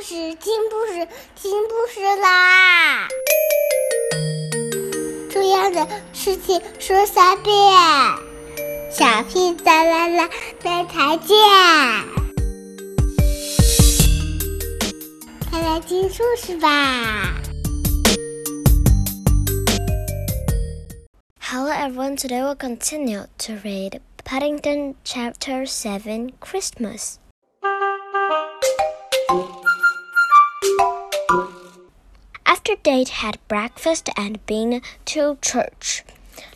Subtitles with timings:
[0.00, 3.08] 事，听故事，听故事啦！
[5.30, 7.54] 重要的事情说三遍，
[8.92, 10.30] 小屁哒啦啦，
[10.62, 11.36] 明天见！
[15.50, 17.34] 快来听故事吧
[21.40, 27.18] ！Hello everyone, today we'll continue to read Paddington Chapter 7 Christmas.
[32.68, 36.04] After Date had breakfast and been to church,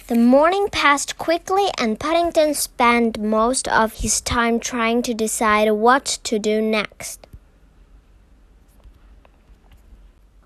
[0.09, 6.05] the morning passed quickly, and Paddington spent most of his time trying to decide what
[6.25, 7.27] to do next.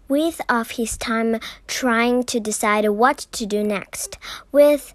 [0.06, 4.18] With of his time trying to decide what to do next,
[4.52, 4.94] with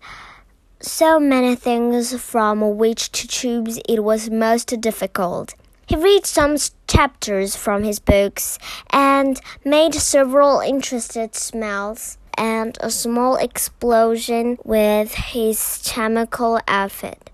[0.79, 5.53] so many things from which to choose, it was most difficult.
[5.91, 6.55] He read some
[6.87, 8.57] chapters from his books
[8.91, 17.29] and made several interested smells and a small explosion with his chemical outfit.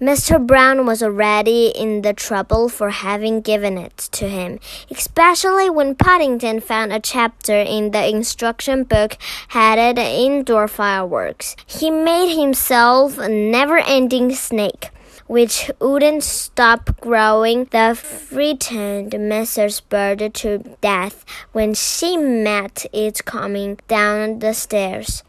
[0.00, 0.44] Mr.
[0.44, 4.58] Brown was already in the trouble for having given it to him,
[4.90, 9.16] especially when Paddington found a chapter in the instruction book
[9.50, 11.54] headed Indoor Fireworks.
[11.64, 14.90] He made himself a never ending snake
[15.26, 19.82] which wouldn't stop growing, the frightened Mrs.
[19.88, 25.22] Bird to death when she met it coming down the stairs.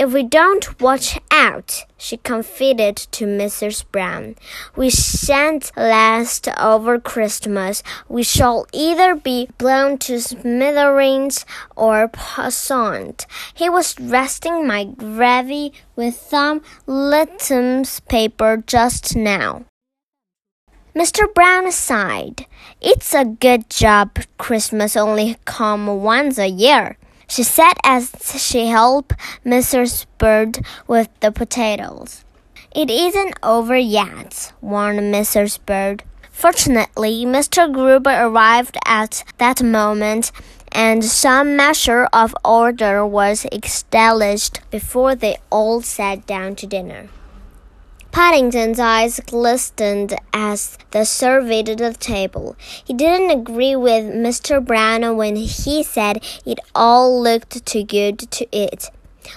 [0.00, 3.84] If we don't watch out, she confided to Mrs.
[3.92, 4.34] Brown,
[4.74, 7.82] we shan't last over Christmas.
[8.08, 11.44] We shall either be blown to smithereens
[11.76, 13.26] or poisoned.
[13.52, 19.66] He was resting my gravy with some litmus paper just now.
[20.96, 21.32] Mr.
[21.34, 22.46] Brown sighed.
[22.80, 26.96] It's a good job Christmas only come once a year
[27.30, 29.14] she said as she helped
[29.46, 30.06] Mrs.
[30.18, 32.24] Bird with the potatoes.
[32.74, 35.58] It isn't over yet, warned Mrs.
[35.64, 36.02] Bird.
[36.30, 37.72] Fortunately, Mr.
[37.72, 40.32] Gruber arrived at that moment,
[40.72, 47.08] and some measure of order was established before they all sat down to dinner.
[48.12, 52.56] Paddington's eyes glistened as they surveyed the table.
[52.84, 54.64] He didn't agree with Mr.
[54.64, 58.90] Brown when he said it all looked too good to eat.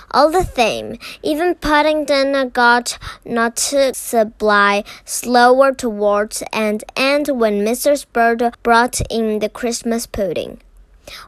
[0.10, 8.06] All the same, even Paddington got noticeably slower towards and end when Mrs.
[8.12, 10.62] Bird brought in the Christmas pudding.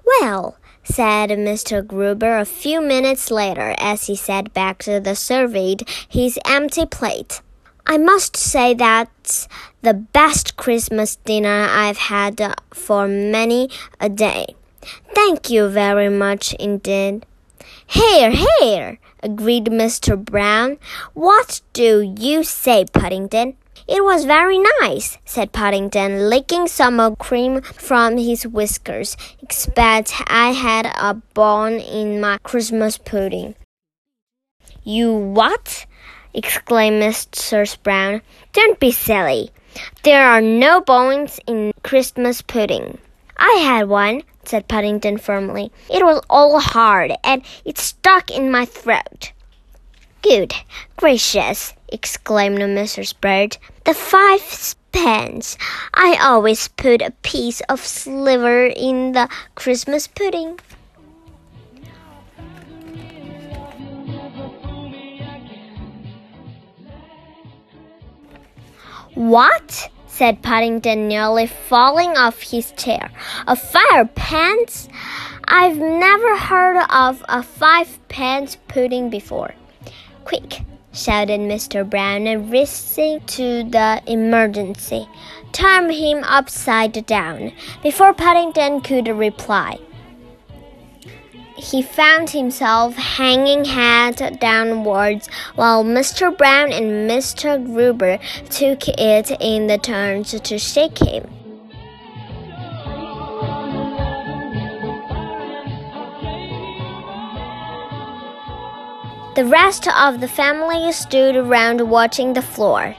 [0.03, 1.85] Well, said Mr.
[1.85, 7.41] Gruber a few minutes later as he sat back to the surveyed his empty plate.
[7.85, 9.47] I must say that's
[9.81, 12.41] the best Christmas dinner I've had
[12.73, 13.69] for many
[13.99, 14.55] a day.
[15.13, 17.25] Thank you very much indeed.
[17.85, 20.17] Here, here, agreed Mr.
[20.23, 20.77] Brown.
[21.13, 23.57] What do you say, Paddington?
[23.87, 29.15] It was very nice, said Paddington, licking some of cream from his whiskers.
[29.41, 33.55] Expect I had a bone in my Christmas pudding.
[34.83, 35.85] You what?
[36.33, 37.81] exclaimed Mrs.
[37.81, 38.21] Brown.
[38.53, 39.51] Don't be silly.
[40.03, 42.97] There are no bones in Christmas pudding.
[43.37, 45.71] I had one, said Paddington firmly.
[45.89, 49.31] It was all hard, and it stuck in my throat.
[50.21, 50.53] Good
[50.97, 53.13] gracious, exclaimed Mrs.
[53.19, 53.57] Bird.
[53.85, 54.41] The five
[54.95, 55.57] pence.
[55.93, 60.57] I always put a piece of sliver in the Christmas pudding.
[69.13, 69.89] What?
[70.07, 73.11] said Paddington, nearly falling off his chair.
[73.47, 74.87] A fire pants?
[75.45, 79.53] I've never heard of a five pence pudding before.
[80.23, 80.61] Quick,
[80.95, 81.87] shouted Mr.
[81.87, 85.07] Brown, rising to the emergency.
[85.51, 87.51] Turn him upside down.
[87.83, 89.77] Before Paddington could reply,
[91.55, 96.35] he found himself hanging head downwards while Mr.
[96.35, 97.63] Brown and Mr.
[97.63, 98.19] Gruber
[98.49, 101.44] took it in the turns to shake him.
[109.35, 112.95] The rest of the family stood around watching the floor.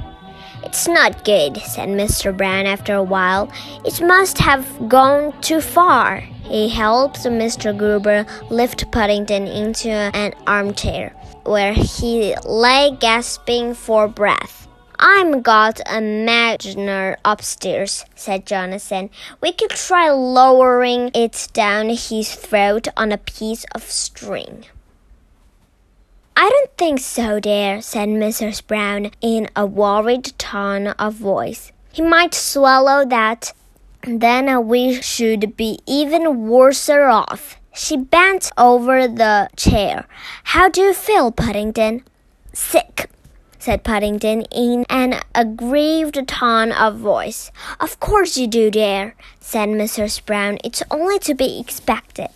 [0.62, 2.36] It's not good, said Mr.
[2.36, 3.50] Brown after a while.
[3.86, 6.18] It must have gone too far.
[6.44, 7.74] He helped Mr.
[7.74, 14.68] Gruber lift Paddington into an armchair, where he lay gasping for breath.
[14.98, 19.08] I'm got a imaginary upstairs, said Jonathan.
[19.40, 24.66] We could try lowering it down his throat on a piece of string.
[26.38, 28.66] I don't think so, dear, said Mrs.
[28.66, 31.72] Brown in a worried tone of voice.
[31.92, 33.54] He might swallow that,
[34.02, 37.56] then we should be even worse off.
[37.74, 40.06] She bent over the chair.
[40.44, 42.04] How do you feel, Paddington?
[42.52, 43.08] Sick,
[43.58, 47.50] said Paddington in an aggrieved tone of voice.
[47.80, 50.24] Of course you do, dear, said Mrs.
[50.24, 50.58] Brown.
[50.62, 52.28] It's only to be expected.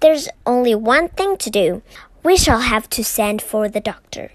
[0.00, 1.82] There's only one thing to do.
[2.22, 4.30] We shall have to send for the doctor.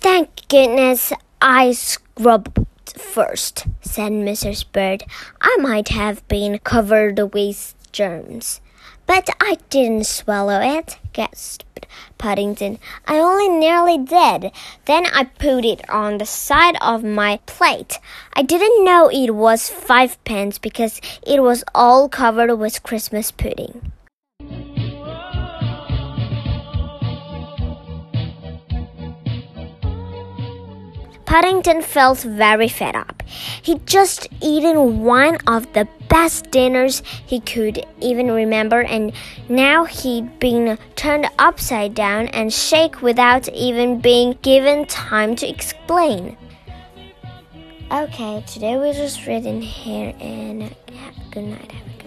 [0.00, 2.66] Thank goodness I scrubbed
[2.96, 4.64] first, said Mrs.
[4.70, 5.04] Bird.
[5.40, 8.60] I might have been covered with germs.
[9.06, 11.86] But I didn't swallow it, gasped
[12.18, 12.78] Paddington.
[13.06, 14.52] I only nearly did.
[14.84, 17.98] Then I put it on the side of my plate.
[18.34, 23.92] I didn't know it was five pence because it was all covered with Christmas pudding.
[31.28, 33.22] Paddington felt very fed up.
[33.60, 39.12] He'd just eaten one of the best dinners he could even remember, and
[39.46, 46.38] now he'd been turned upside down and shake without even being given time to explain.
[47.92, 50.74] Okay, today we're just reading here, and
[51.30, 51.97] good night, everyone.